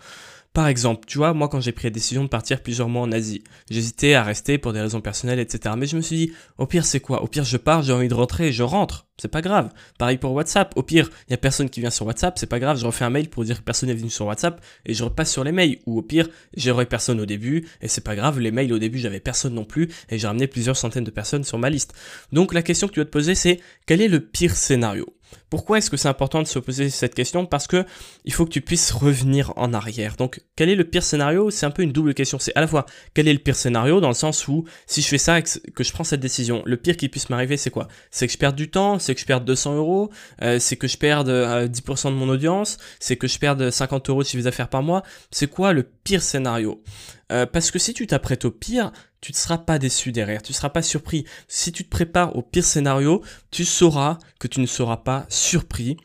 Par 0.52 0.68
exemple, 0.68 1.04
tu 1.06 1.18
vois, 1.18 1.34
moi 1.34 1.48
quand 1.48 1.60
j'ai 1.60 1.72
pris 1.72 1.88
la 1.88 1.90
décision 1.90 2.22
de 2.22 2.28
partir 2.28 2.62
plusieurs 2.62 2.88
mois 2.88 3.02
en 3.02 3.10
Asie, 3.10 3.42
j'hésitais 3.70 4.14
à 4.14 4.22
rester 4.22 4.56
pour 4.56 4.72
des 4.72 4.80
raisons 4.80 5.00
personnelles, 5.00 5.40
etc. 5.40 5.74
Mais 5.76 5.86
je 5.86 5.96
me 5.96 6.00
suis 6.00 6.16
dit, 6.16 6.32
au 6.58 6.66
pire 6.66 6.84
c'est 6.84 7.00
quoi? 7.00 7.22
Au 7.22 7.26
pire 7.26 7.44
je 7.44 7.56
pars, 7.56 7.82
j'ai 7.82 7.92
envie 7.92 8.06
de 8.08 8.14
rentrer, 8.14 8.52
je 8.52 8.62
rentre, 8.62 9.08
c'est 9.16 9.28
pas 9.28 9.42
grave. 9.42 9.70
Pareil 9.98 10.18
pour 10.18 10.32
WhatsApp, 10.32 10.72
au 10.76 10.82
pire, 10.82 11.10
il 11.28 11.30
y 11.30 11.34
a 11.34 11.36
personne 11.36 11.70
qui 11.70 11.80
vient 11.80 11.90
sur 11.90 12.06
WhatsApp, 12.06 12.38
c'est 12.38 12.48
pas 12.48 12.58
grave, 12.58 12.78
je 12.78 12.86
refais 12.86 13.04
un 13.04 13.10
mail 13.10 13.28
pour 13.28 13.44
dire 13.44 13.58
que 13.58 13.62
personne 13.62 13.88
n'est 13.88 13.94
venu 13.94 14.10
sur 14.10 14.26
WhatsApp 14.26 14.64
et 14.86 14.94
je 14.94 15.04
repasse 15.04 15.30
sur 15.30 15.44
les 15.44 15.52
mails. 15.52 15.78
Ou 15.86 15.98
au 15.98 16.02
pire, 16.02 16.28
j'aurai 16.56 16.86
personne 16.86 17.20
au 17.20 17.26
début 17.26 17.66
et 17.80 17.88
c'est 17.88 18.02
pas 18.02 18.16
grave, 18.16 18.40
les 18.40 18.50
mails 18.50 18.72
au 18.72 18.78
début 18.78 18.98
j'avais 18.98 19.20
personne 19.20 19.54
non 19.54 19.64
plus 19.64 19.88
et 20.10 20.18
j'ai 20.18 20.26
ramené 20.26 20.46
plusieurs 20.46 20.76
centaines 20.76 21.04
de 21.04 21.10
personnes 21.10 21.44
sur 21.44 21.58
ma 21.58 21.70
liste. 21.70 21.94
Donc 22.32 22.54
la 22.54 22.62
question 22.62 22.88
que 22.88 22.92
tu 22.92 23.00
dois 23.00 23.06
te 23.06 23.10
poser 23.10 23.34
c'est, 23.34 23.60
quel 23.86 24.00
est 24.00 24.08
le 24.08 24.20
pire 24.20 24.56
scénario? 24.56 25.06
Pourquoi 25.50 25.78
est-ce 25.78 25.90
que 25.90 25.96
c'est 25.96 26.08
important 26.08 26.42
de 26.42 26.46
se 26.46 26.58
poser 26.58 26.90
cette 26.90 27.14
question? 27.14 27.46
Parce 27.46 27.66
que 27.66 27.84
il 28.24 28.32
faut 28.32 28.44
que 28.44 28.50
tu 28.50 28.60
puisses 28.60 28.90
revenir 28.92 29.52
en 29.56 29.72
arrière. 29.72 30.16
Donc, 30.16 30.40
quel 30.56 30.68
est 30.68 30.74
le 30.74 30.84
pire 30.84 31.02
scénario? 31.02 31.50
C'est 31.50 31.66
un 31.66 31.70
peu 31.70 31.82
une 31.82 31.92
double 31.92 32.14
question. 32.14 32.38
C'est 32.38 32.54
à 32.56 32.60
la 32.60 32.66
fois 32.66 32.86
quel 33.14 33.28
est 33.28 33.32
le 33.32 33.38
pire 33.38 33.56
scénario 33.56 34.00
dans 34.00 34.08
le 34.08 34.14
sens 34.14 34.48
où 34.48 34.64
si 34.86 35.02
je 35.02 35.08
fais 35.08 35.18
ça 35.18 35.42
que 35.42 35.84
je 35.84 35.92
prends 35.92 36.04
cette 36.04 36.20
décision, 36.20 36.62
le 36.66 36.76
pire 36.76 36.96
qui 36.96 37.08
puisse 37.08 37.30
m'arriver, 37.30 37.56
c'est 37.56 37.70
quoi? 37.70 37.88
C'est 38.10 38.26
que 38.26 38.32
je 38.32 38.38
perde 38.38 38.56
du 38.56 38.70
temps, 38.70 38.98
c'est 39.04 39.14
que 39.14 39.20
je 39.20 39.26
perde 39.26 39.44
200 39.44 39.76
euros, 39.76 40.10
euh, 40.42 40.58
c'est 40.58 40.76
que 40.76 40.88
je 40.88 40.96
perde 40.96 41.28
10% 41.28 41.30
euh, 41.30 42.10
de 42.10 42.16
mon 42.16 42.28
audience, 42.28 42.78
c'est 42.98 43.16
que 43.16 43.28
je 43.28 43.38
perde 43.38 43.70
50 43.70 44.08
euros 44.10 44.22
de 44.22 44.28
chiffre 44.28 44.44
d'affaires 44.44 44.68
par 44.68 44.82
mois. 44.82 45.02
C'est 45.30 45.48
quoi 45.48 45.72
le 45.72 45.82
pire 45.82 46.22
scénario? 46.22 46.82
Euh, 47.30 47.46
Parce 47.46 47.70
que 47.70 47.78
si 47.78 47.94
tu 47.94 48.06
t'apprêtes 48.06 48.44
au 48.44 48.50
pire, 48.50 48.92
tu 49.20 49.32
ne 49.32 49.36
seras 49.36 49.58
pas 49.58 49.78
déçu 49.78 50.12
derrière, 50.12 50.42
tu 50.42 50.52
ne 50.52 50.56
seras 50.56 50.70
pas 50.70 50.82
surpris. 50.82 51.24
Si 51.48 51.72
tu 51.72 51.84
te 51.84 51.90
prépares 51.90 52.36
au 52.36 52.42
pire 52.42 52.64
scénario, 52.64 53.22
tu 53.50 53.64
sauras 53.64 54.18
que 54.38 54.48
tu 54.48 54.60
ne 54.60 54.66
seras 54.66 54.98
pas 54.98 55.26
surpris 55.28 55.96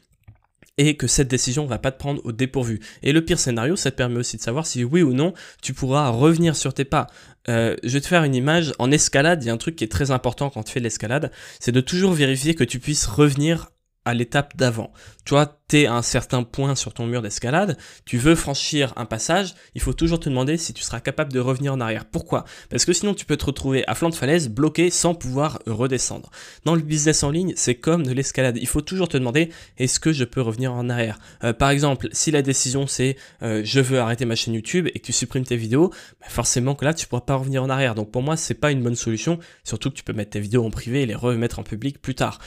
et 0.79 0.95
que 0.95 1.07
cette 1.07 1.27
décision 1.27 1.65
va 1.65 1.77
pas 1.77 1.91
te 1.91 1.99
prendre 1.99 2.21
au 2.23 2.31
dépourvu. 2.31 2.79
Et 3.03 3.11
le 3.11 3.23
pire 3.23 3.37
scénario, 3.37 3.75
ça 3.75 3.91
te 3.91 3.97
permet 3.97 4.17
aussi 4.17 4.37
de 4.37 4.41
savoir 4.41 4.65
si 4.65 4.85
oui 4.85 5.03
ou 5.03 5.13
non 5.13 5.33
tu 5.61 5.73
pourras 5.73 6.07
revenir 6.09 6.55
sur 6.55 6.73
tes 6.73 6.85
pas. 6.85 7.07
Euh, 7.49 7.75
je 7.83 7.89
vais 7.89 8.01
te 8.01 8.07
faire 8.07 8.23
une 8.23 8.33
image. 8.33 8.73
En 8.79 8.89
escalade, 8.89 9.43
il 9.43 9.47
y 9.47 9.49
a 9.49 9.53
un 9.53 9.57
truc 9.57 9.75
qui 9.75 9.83
est 9.83 9.91
très 9.91 10.09
important 10.11 10.49
quand 10.49 10.63
tu 10.63 10.71
fais 10.71 10.79
l'escalade, 10.79 11.31
c'est 11.59 11.73
de 11.73 11.81
toujours 11.81 12.13
vérifier 12.13 12.55
que 12.55 12.63
tu 12.63 12.79
puisses 12.79 13.05
revenir 13.05 13.71
à 14.05 14.13
l'étape 14.13 14.55
d'avant. 14.55 14.91
Tu 15.25 15.33
vois, 15.35 15.59
tu 15.67 15.81
es 15.81 15.85
à 15.85 15.93
un 15.93 16.01
certain 16.01 16.43
point 16.43 16.73
sur 16.73 16.93
ton 16.93 17.05
mur 17.05 17.21
d'escalade, 17.21 17.77
tu 18.05 18.17
veux 18.17 18.33
franchir 18.33 18.93
un 18.95 19.05
passage, 19.05 19.53
il 19.75 19.81
faut 19.81 19.93
toujours 19.93 20.19
te 20.19 20.29
demander 20.29 20.57
si 20.57 20.73
tu 20.73 20.81
seras 20.81 20.99
capable 20.99 21.31
de 21.31 21.39
revenir 21.39 21.73
en 21.73 21.79
arrière. 21.79 22.05
Pourquoi? 22.05 22.45
Parce 22.69 22.85
que 22.85 22.93
sinon 22.93 23.13
tu 23.13 23.25
peux 23.25 23.37
te 23.37 23.45
retrouver 23.45 23.87
à 23.87 23.93
flanc 23.93 24.09
de 24.09 24.15
falaise, 24.15 24.49
bloqué, 24.49 24.89
sans 24.89 25.13
pouvoir 25.13 25.59
redescendre. 25.67 26.31
Dans 26.65 26.75
le 26.75 26.81
business 26.81 27.21
en 27.23 27.29
ligne, 27.29 27.53
c'est 27.55 27.75
comme 27.75 28.05
de 28.05 28.11
l'escalade. 28.11 28.57
Il 28.59 28.67
faut 28.67 28.81
toujours 28.81 29.09
te 29.09 29.17
demander, 29.17 29.51
est-ce 29.77 29.99
que 29.99 30.11
je 30.11 30.23
peux 30.23 30.41
revenir 30.41 30.73
en 30.73 30.89
arrière? 30.89 31.19
Euh, 31.43 31.53
Par 31.53 31.69
exemple, 31.69 32.07
si 32.11 32.31
la 32.31 32.41
décision 32.41 32.87
c'est 32.87 33.15
euh, 33.43 33.61
je 33.63 33.79
veux 33.79 33.99
arrêter 33.99 34.25
ma 34.25 34.35
chaîne 34.35 34.53
YouTube 34.53 34.87
et 34.87 34.99
que 34.99 35.05
tu 35.05 35.13
supprimes 35.13 35.45
tes 35.45 35.57
vidéos, 35.57 35.89
bah, 36.21 36.27
forcément 36.29 36.73
que 36.73 36.85
là 36.85 36.93
tu 36.93 37.05
pourras 37.05 37.21
pas 37.21 37.35
revenir 37.35 37.63
en 37.63 37.69
arrière. 37.69 37.95
Donc 37.95 38.11
pour 38.11 38.23
moi, 38.23 38.37
c'est 38.37 38.55
pas 38.55 38.71
une 38.71 38.81
bonne 38.81 38.95
solution, 38.95 39.39
surtout 39.63 39.91
que 39.91 39.95
tu 39.95 40.03
peux 40.03 40.13
mettre 40.13 40.31
tes 40.31 40.39
vidéos 40.39 40.65
en 40.65 40.71
privé 40.71 41.03
et 41.03 41.05
les 41.05 41.15
remettre 41.15 41.59
en 41.59 41.63
public 41.63 42.01
plus 42.01 42.15
tard. 42.15 42.39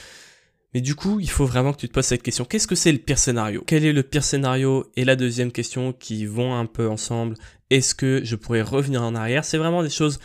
Mais 0.73 0.81
du 0.81 0.95
coup, 0.95 1.19
il 1.19 1.29
faut 1.29 1.45
vraiment 1.45 1.71
que 1.71 1.77
tu 1.77 1.87
te 1.87 1.93
poses 1.93 2.05
cette 2.05 2.23
question. 2.23 2.45
Qu'est-ce 2.45 2.67
que 2.67 2.75
c'est 2.75 2.91
le 2.91 2.97
pire 2.97 3.19
scénario? 3.19 3.63
Quel 3.67 3.85
est 3.85 3.93
le 3.93 4.03
pire 4.03 4.23
scénario? 4.23 4.91
Et 4.95 5.05
la 5.05 5.15
deuxième 5.15 5.51
question 5.51 5.93
qui 5.93 6.25
vont 6.25 6.55
un 6.55 6.65
peu 6.65 6.89
ensemble. 6.89 7.35
Est-ce 7.69 7.93
que 7.93 8.21
je 8.23 8.35
pourrais 8.35 8.61
revenir 8.61 9.03
en 9.03 9.15
arrière? 9.15 9.45
C'est 9.45 9.57
vraiment 9.57 9.83
des 9.83 9.89
choses 9.89 10.19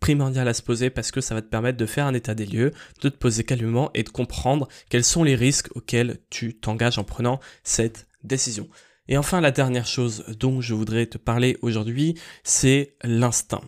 primordiales 0.00 0.48
à 0.48 0.54
se 0.54 0.62
poser 0.62 0.90
parce 0.90 1.12
que 1.12 1.20
ça 1.20 1.34
va 1.34 1.42
te 1.42 1.46
permettre 1.46 1.78
de 1.78 1.86
faire 1.86 2.06
un 2.06 2.14
état 2.14 2.34
des 2.34 2.46
lieux, 2.46 2.72
de 3.00 3.08
te 3.08 3.16
poser 3.16 3.44
calmement 3.44 3.90
et 3.94 4.02
de 4.02 4.08
comprendre 4.08 4.68
quels 4.90 5.04
sont 5.04 5.22
les 5.22 5.36
risques 5.36 5.68
auxquels 5.76 6.18
tu 6.28 6.54
t'engages 6.54 6.98
en 6.98 7.04
prenant 7.04 7.38
cette 7.62 8.08
décision. 8.24 8.68
Et 9.08 9.16
enfin, 9.16 9.40
la 9.40 9.50
dernière 9.52 9.86
chose 9.86 10.24
dont 10.38 10.60
je 10.60 10.74
voudrais 10.74 11.06
te 11.06 11.18
parler 11.18 11.56
aujourd'hui, 11.62 12.14
c'est 12.44 12.96
l'instinct. 13.04 13.62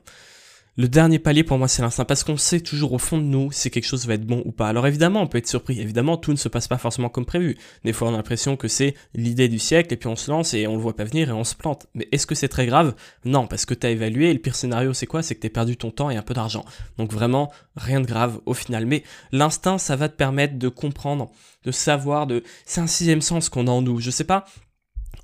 Le 0.76 0.88
dernier 0.88 1.20
palier 1.20 1.44
pour 1.44 1.56
moi 1.56 1.68
c'est 1.68 1.82
l'instinct 1.82 2.04
parce 2.04 2.24
qu'on 2.24 2.36
sait 2.36 2.58
toujours 2.58 2.94
au 2.94 2.98
fond 2.98 3.16
de 3.16 3.22
nous 3.22 3.52
si 3.52 3.70
quelque 3.70 3.86
chose 3.86 4.08
va 4.08 4.14
être 4.14 4.26
bon 4.26 4.42
ou 4.44 4.50
pas. 4.50 4.66
Alors 4.66 4.88
évidemment 4.88 5.22
on 5.22 5.28
peut 5.28 5.38
être 5.38 5.46
surpris, 5.46 5.80
évidemment 5.80 6.16
tout 6.16 6.32
ne 6.32 6.36
se 6.36 6.48
passe 6.48 6.66
pas 6.66 6.78
forcément 6.78 7.08
comme 7.08 7.24
prévu. 7.24 7.56
Des 7.84 7.92
fois 7.92 8.08
on 8.08 8.14
a 8.14 8.16
l'impression 8.16 8.56
que 8.56 8.66
c'est 8.66 8.96
l'idée 9.14 9.48
du 9.48 9.60
siècle 9.60 9.94
et 9.94 9.96
puis 9.96 10.08
on 10.08 10.16
se 10.16 10.32
lance 10.32 10.52
et 10.52 10.66
on 10.66 10.74
le 10.74 10.82
voit 10.82 10.96
pas 10.96 11.04
venir 11.04 11.28
et 11.28 11.32
on 11.32 11.44
se 11.44 11.54
plante. 11.54 11.86
Mais 11.94 12.08
est-ce 12.10 12.26
que 12.26 12.34
c'est 12.34 12.48
très 12.48 12.66
grave? 12.66 12.96
Non 13.24 13.46
parce 13.46 13.66
que 13.66 13.74
tu 13.74 13.86
as 13.86 13.90
évalué 13.90 14.30
et 14.30 14.32
le 14.32 14.40
pire 14.40 14.56
scénario 14.56 14.92
c'est 14.94 15.06
quoi? 15.06 15.22
C'est 15.22 15.36
que 15.36 15.40
tu 15.40 15.48
perdu 15.48 15.76
ton 15.76 15.92
temps 15.92 16.10
et 16.10 16.16
un 16.16 16.22
peu 16.22 16.34
d'argent. 16.34 16.64
Donc 16.98 17.12
vraiment 17.12 17.52
rien 17.76 18.00
de 18.00 18.06
grave 18.06 18.40
au 18.44 18.54
final. 18.54 18.84
Mais 18.84 19.04
l'instinct 19.30 19.78
ça 19.78 19.94
va 19.94 20.08
te 20.08 20.16
permettre 20.16 20.58
de 20.58 20.68
comprendre, 20.68 21.30
de 21.64 21.70
savoir, 21.70 22.26
de... 22.26 22.42
c'est 22.66 22.80
un 22.80 22.88
sixième 22.88 23.20
sens 23.20 23.48
qu'on 23.48 23.68
a 23.68 23.70
en 23.70 23.80
nous. 23.80 24.00
Je 24.00 24.10
sais 24.10 24.24
pas, 24.24 24.44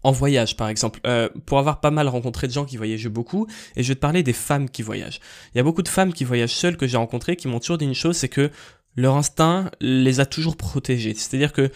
en 0.03 0.13
voyage 0.13 0.57
par 0.57 0.69
exemple, 0.69 1.01
euh, 1.07 1.29
pour 1.47 1.59
avoir 1.59 1.81
pas 1.81 1.91
mal 1.91 2.09
rencontré 2.09 2.47
de 2.47 2.53
gens 2.53 2.65
qui 2.65 2.77
voyageaient 2.77 3.09
beaucoup, 3.09 3.47
et 3.77 3.83
je 3.83 3.89
vais 3.89 3.95
te 3.95 4.01
parler 4.01 4.23
des 4.23 4.33
femmes 4.33 4.69
qui 4.69 4.83
voyagent. 4.83 5.21
Il 5.55 5.59
y 5.59 5.61
a 5.61 5.65
beaucoup 5.65 5.83
de 5.83 5.89
femmes 5.89 6.13
qui 6.13 6.25
voyagent 6.25 6.55
seules 6.55 6.77
que 6.77 6.87
j'ai 6.87 6.97
rencontrées 6.97 7.37
qui 7.37 7.49
m'ont 7.49 7.61
toujours 7.61 7.79
dit 7.79 7.85
une 7.85 7.95
chose, 7.95 8.17
c'est 8.17 8.29
que 8.29 8.51
leur 8.97 9.17
instinct 9.17 9.71
les 9.81 10.21
a 10.21 10.27
toujours 10.27 10.57
protégées. 10.57 11.15
C'est-à-dire 11.15 11.53
que 11.53 11.71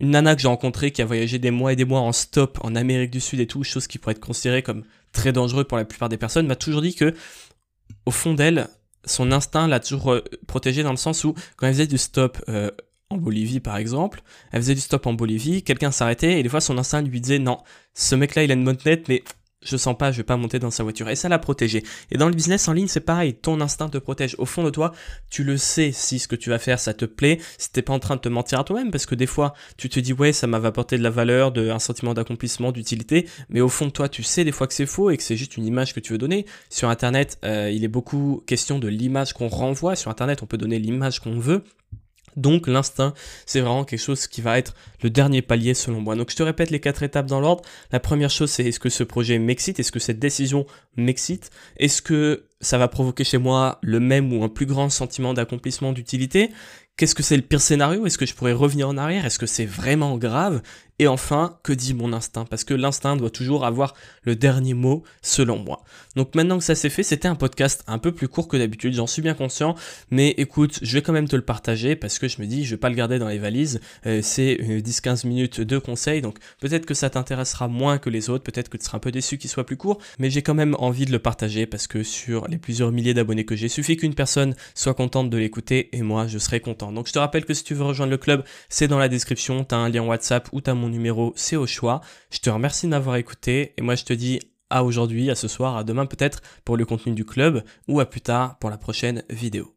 une 0.00 0.10
nana 0.10 0.36
que 0.36 0.42
j'ai 0.42 0.48
rencontrée 0.48 0.92
qui 0.92 1.02
a 1.02 1.04
voyagé 1.04 1.38
des 1.38 1.50
mois 1.50 1.72
et 1.72 1.76
des 1.76 1.84
mois 1.84 2.00
en 2.00 2.12
stop 2.12 2.58
en 2.62 2.76
Amérique 2.76 3.10
du 3.10 3.20
Sud 3.20 3.40
et 3.40 3.46
tout, 3.46 3.64
chose 3.64 3.86
qui 3.86 3.98
pourrait 3.98 4.12
être 4.12 4.20
considérée 4.20 4.62
comme 4.62 4.84
très 5.12 5.32
dangereux 5.32 5.64
pour 5.64 5.76
la 5.76 5.84
plupart 5.84 6.08
des 6.08 6.18
personnes, 6.18 6.46
m'a 6.46 6.56
toujours 6.56 6.82
dit 6.82 6.94
que 6.94 7.14
au 8.06 8.10
fond 8.10 8.34
d'elle, 8.34 8.68
son 9.04 9.32
instinct 9.32 9.66
l'a 9.66 9.80
toujours 9.80 10.12
euh, 10.12 10.24
protégée 10.46 10.82
dans 10.82 10.90
le 10.90 10.96
sens 10.96 11.24
où 11.24 11.34
quand 11.56 11.66
elle 11.66 11.74
faisait 11.74 11.86
du 11.86 11.98
stop 11.98 12.38
euh, 12.48 12.70
en 13.10 13.16
Bolivie 13.16 13.60
par 13.60 13.76
exemple, 13.76 14.22
elle 14.52 14.60
faisait 14.60 14.74
du 14.74 14.80
stop 14.80 15.06
en 15.06 15.14
Bolivie, 15.14 15.62
quelqu'un 15.62 15.90
s'arrêtait 15.90 16.38
et 16.38 16.42
des 16.42 16.48
fois 16.48 16.60
son 16.60 16.76
instinct 16.76 17.02
lui 17.02 17.20
disait 17.20 17.38
non, 17.38 17.58
ce 17.94 18.14
mec-là 18.14 18.44
il 18.44 18.50
a 18.50 18.54
une 18.54 18.64
bonne 18.64 18.76
tête 18.76 19.08
mais 19.08 19.22
je 19.60 19.76
sens 19.76 19.96
pas, 19.96 20.12
je 20.12 20.18
vais 20.18 20.24
pas 20.24 20.36
monter 20.36 20.58
dans 20.58 20.70
sa 20.70 20.82
voiture. 20.82 21.08
Et 21.08 21.16
ça 21.16 21.28
l'a 21.28 21.38
protégé. 21.38 21.82
Et 22.10 22.16
dans 22.16 22.28
le 22.28 22.34
business 22.34 22.68
en 22.68 22.72
ligne, 22.72 22.86
c'est 22.86 23.00
pareil. 23.00 23.34
Ton 23.34 23.60
instinct 23.60 23.88
te 23.88 23.98
protège. 23.98 24.36
Au 24.38 24.44
fond 24.44 24.62
de 24.62 24.70
toi, 24.70 24.92
tu 25.30 25.42
le 25.42 25.56
sais 25.56 25.90
si 25.92 26.18
ce 26.20 26.28
que 26.28 26.36
tu 26.36 26.50
vas 26.50 26.58
faire, 26.58 26.78
ça 26.78 26.94
te 26.94 27.04
plaît. 27.04 27.38
Si 27.58 27.72
t'es 27.72 27.82
pas 27.82 27.92
en 27.92 27.98
train 27.98 28.16
de 28.16 28.20
te 28.20 28.28
mentir 28.28 28.60
à 28.60 28.64
toi-même. 28.64 28.90
Parce 28.90 29.04
que 29.04 29.16
des 29.16 29.26
fois, 29.26 29.54
tu 29.76 29.88
te 29.88 29.98
dis, 29.98 30.12
ouais, 30.12 30.32
ça 30.32 30.46
m'a 30.46 30.58
apporté 30.58 30.96
de 30.96 31.02
la 31.02 31.10
valeur, 31.10 31.50
de, 31.50 31.70
un 31.70 31.80
sentiment 31.80 32.14
d'accomplissement, 32.14 32.70
d'utilité. 32.70 33.28
Mais 33.48 33.60
au 33.60 33.68
fond 33.68 33.86
de 33.86 33.90
toi, 33.90 34.08
tu 34.08 34.22
sais 34.22 34.44
des 34.44 34.52
fois 34.52 34.68
que 34.68 34.74
c'est 34.74 34.86
faux 34.86 35.10
et 35.10 35.16
que 35.16 35.22
c'est 35.24 35.36
juste 35.36 35.56
une 35.56 35.66
image 35.66 35.92
que 35.92 36.00
tu 36.00 36.12
veux 36.12 36.18
donner. 36.18 36.46
Sur 36.70 36.88
Internet, 36.88 37.38
euh, 37.44 37.70
il 37.70 37.82
est 37.82 37.88
beaucoup 37.88 38.42
question 38.46 38.78
de 38.78 38.86
l'image 38.86 39.32
qu'on 39.32 39.48
renvoie. 39.48 39.96
Sur 39.96 40.10
Internet, 40.10 40.42
on 40.42 40.46
peut 40.46 40.58
donner 40.58 40.78
l'image 40.78 41.18
qu'on 41.18 41.38
veut. 41.38 41.64
Donc 42.38 42.68
l'instinct, 42.68 43.14
c'est 43.46 43.60
vraiment 43.60 43.84
quelque 43.84 44.00
chose 44.00 44.26
qui 44.26 44.40
va 44.40 44.58
être 44.58 44.74
le 45.02 45.10
dernier 45.10 45.42
palier 45.42 45.74
selon 45.74 46.00
moi. 46.00 46.14
Donc 46.14 46.30
je 46.30 46.36
te 46.36 46.42
répète 46.42 46.70
les 46.70 46.80
quatre 46.80 47.02
étapes 47.02 47.26
dans 47.26 47.40
l'ordre. 47.40 47.62
La 47.92 48.00
première 48.00 48.30
chose, 48.30 48.50
c'est 48.50 48.64
est-ce 48.64 48.80
que 48.80 48.88
ce 48.88 49.02
projet 49.02 49.38
m'excite? 49.38 49.80
Est-ce 49.80 49.92
que 49.92 49.98
cette 49.98 50.20
décision 50.20 50.64
m'excite? 50.96 51.50
Est-ce 51.76 52.00
que 52.00 52.46
ça 52.60 52.78
va 52.78 52.88
provoquer 52.88 53.24
chez 53.24 53.38
moi 53.38 53.78
le 53.82 54.00
même 54.00 54.32
ou 54.32 54.44
un 54.44 54.48
plus 54.48 54.66
grand 54.66 54.88
sentiment 54.88 55.34
d'accomplissement, 55.34 55.92
d'utilité? 55.92 56.50
Qu'est-ce 56.96 57.14
que 57.14 57.22
c'est 57.22 57.36
le 57.36 57.42
pire 57.42 57.60
scénario? 57.60 58.06
Est-ce 58.06 58.18
que 58.18 58.26
je 58.26 58.34
pourrais 58.34 58.52
revenir 58.52 58.88
en 58.88 58.96
arrière? 58.96 59.24
Est-ce 59.24 59.38
que 59.38 59.46
c'est 59.46 59.66
vraiment 59.66 60.16
grave? 60.16 60.62
Et 60.98 61.06
enfin, 61.06 61.58
que 61.62 61.72
dit 61.72 61.94
mon 61.94 62.12
instinct? 62.12 62.44
Parce 62.44 62.64
que 62.64 62.74
l'instinct 62.74 63.16
doit 63.16 63.30
toujours 63.30 63.64
avoir 63.64 63.94
le 64.22 64.36
dernier 64.36 64.74
mot 64.74 65.04
selon 65.22 65.58
moi. 65.58 65.82
Donc 66.16 66.34
maintenant 66.34 66.58
que 66.58 66.64
ça 66.64 66.74
s'est 66.74 66.90
fait, 66.90 67.02
c'était 67.02 67.28
un 67.28 67.34
podcast 67.34 67.84
un 67.86 67.98
peu 67.98 68.12
plus 68.12 68.28
court 68.28 68.48
que 68.48 68.56
d'habitude, 68.56 68.94
j'en 68.94 69.06
suis 69.06 69.22
bien 69.22 69.34
conscient, 69.34 69.76
mais 70.10 70.30
écoute, 70.30 70.78
je 70.82 70.92
vais 70.94 71.02
quand 71.02 71.12
même 71.12 71.28
te 71.28 71.36
le 71.36 71.42
partager 71.42 71.94
parce 71.94 72.18
que 72.18 72.26
je 72.26 72.40
me 72.40 72.46
dis, 72.46 72.64
je 72.64 72.70
vais 72.70 72.76
pas 72.76 72.88
le 72.88 72.96
garder 72.96 73.18
dans 73.18 73.28
les 73.28 73.38
valises, 73.38 73.80
euh, 74.06 74.20
c'est 74.22 74.56
10-15 74.56 75.26
euh, 75.26 75.28
minutes 75.28 75.60
de 75.60 75.78
conseils, 75.78 76.20
donc 76.20 76.38
peut-être 76.60 76.86
que 76.86 76.94
ça 76.94 77.10
t'intéressera 77.10 77.68
moins 77.68 77.98
que 77.98 78.10
les 78.10 78.30
autres, 78.30 78.42
peut-être 78.42 78.68
que 78.68 78.76
tu 78.76 78.84
seras 78.84 78.96
un 78.96 79.00
peu 79.00 79.12
déçu 79.12 79.38
qu'il 79.38 79.50
soit 79.50 79.64
plus 79.64 79.76
court, 79.76 79.98
mais 80.18 80.30
j'ai 80.30 80.42
quand 80.42 80.54
même 80.54 80.74
envie 80.78 81.06
de 81.06 81.12
le 81.12 81.18
partager 81.18 81.66
parce 81.66 81.86
que 81.86 82.02
sur 82.02 82.48
les 82.48 82.58
plusieurs 82.58 82.90
milliers 82.90 83.14
d'abonnés 83.14 83.44
que 83.44 83.54
j'ai, 83.54 83.68
suffit 83.68 83.96
qu'une 83.96 84.14
personne 84.14 84.54
soit 84.74 84.94
contente 84.94 85.30
de 85.30 85.36
l'écouter 85.36 85.88
et 85.92 86.02
moi 86.02 86.26
je 86.26 86.38
serai 86.38 86.60
content. 86.60 86.92
Donc 86.92 87.06
je 87.06 87.12
te 87.12 87.18
rappelle 87.18 87.44
que 87.44 87.54
si 87.54 87.62
tu 87.62 87.74
veux 87.74 87.84
rejoindre 87.84 88.10
le 88.10 88.18
club, 88.18 88.44
c'est 88.68 88.88
dans 88.88 88.98
la 88.98 89.08
description, 89.08 89.64
tu 89.64 89.74
as 89.74 89.78
un 89.78 89.88
lien 89.88 90.02
WhatsApp 90.02 90.48
ou 90.52 90.60
tu 90.60 90.70
as 90.70 90.74
mon 90.74 90.87
numéro, 90.88 91.32
c'est 91.36 91.56
au 91.56 91.66
choix. 91.66 92.00
Je 92.30 92.38
te 92.38 92.50
remercie 92.50 92.86
de 92.86 92.90
m'avoir 92.90 93.16
écouté 93.16 93.74
et 93.76 93.82
moi 93.82 93.94
je 93.94 94.04
te 94.04 94.12
dis 94.12 94.40
à 94.70 94.84
aujourd'hui, 94.84 95.30
à 95.30 95.34
ce 95.34 95.48
soir, 95.48 95.76
à 95.76 95.84
demain 95.84 96.06
peut-être 96.06 96.42
pour 96.64 96.76
le 96.76 96.84
contenu 96.84 97.12
du 97.12 97.24
club 97.24 97.62
ou 97.86 98.00
à 98.00 98.06
plus 98.06 98.20
tard 98.20 98.58
pour 98.58 98.70
la 98.70 98.78
prochaine 98.78 99.22
vidéo. 99.30 99.74